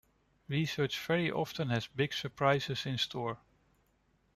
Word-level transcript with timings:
Research 0.47 0.99
very 1.05 1.29
often 1.29 1.69
has 1.69 1.85
big 1.85 2.11
surprises 2.11 2.87
in 2.87 2.97
store. 2.97 3.37